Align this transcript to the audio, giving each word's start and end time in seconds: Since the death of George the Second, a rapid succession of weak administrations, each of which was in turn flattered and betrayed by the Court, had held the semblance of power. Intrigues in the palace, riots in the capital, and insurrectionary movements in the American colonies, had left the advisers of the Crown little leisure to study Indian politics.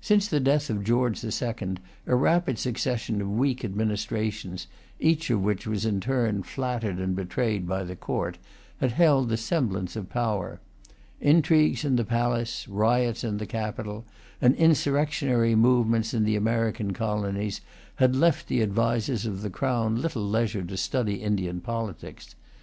Since 0.00 0.28
the 0.28 0.40
death 0.40 0.70
of 0.70 0.82
George 0.82 1.20
the 1.20 1.30
Second, 1.30 1.78
a 2.06 2.14
rapid 2.14 2.58
succession 2.58 3.20
of 3.20 3.30
weak 3.30 3.66
administrations, 3.66 4.66
each 4.98 5.28
of 5.28 5.42
which 5.42 5.66
was 5.66 5.84
in 5.84 6.00
turn 6.00 6.42
flattered 6.42 6.96
and 6.98 7.14
betrayed 7.14 7.68
by 7.68 7.84
the 7.84 7.94
Court, 7.94 8.38
had 8.80 8.92
held 8.92 9.28
the 9.28 9.36
semblance 9.36 9.94
of 9.94 10.08
power. 10.08 10.58
Intrigues 11.20 11.84
in 11.84 11.96
the 11.96 12.04
palace, 12.06 12.66
riots 12.66 13.24
in 13.24 13.36
the 13.36 13.44
capital, 13.44 14.06
and 14.40 14.54
insurrectionary 14.54 15.54
movements 15.54 16.14
in 16.14 16.24
the 16.24 16.34
American 16.34 16.94
colonies, 16.94 17.60
had 17.96 18.16
left 18.16 18.48
the 18.48 18.62
advisers 18.62 19.26
of 19.26 19.42
the 19.42 19.50
Crown 19.50 20.00
little 20.00 20.26
leisure 20.26 20.62
to 20.62 20.78
study 20.78 21.16
Indian 21.16 21.60
politics. 21.60 22.34